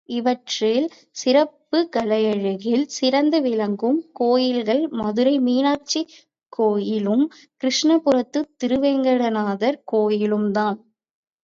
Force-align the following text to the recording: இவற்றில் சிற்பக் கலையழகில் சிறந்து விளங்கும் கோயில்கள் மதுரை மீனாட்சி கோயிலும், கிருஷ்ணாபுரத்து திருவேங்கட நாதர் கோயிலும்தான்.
இவற்றில் 0.09 0.87
சிற்பக் 1.15 1.89
கலையழகில் 1.91 2.85
சிறந்து 2.89 3.39
விளங்கும் 3.41 3.99
கோயில்கள் 4.13 4.83
மதுரை 5.01 5.35
மீனாட்சி 5.39 6.01
கோயிலும், 6.53 7.25
கிருஷ்ணாபுரத்து 7.61 8.41
திருவேங்கட 8.61 9.29
நாதர் 9.31 9.79
கோயிலும்தான். 9.85 10.79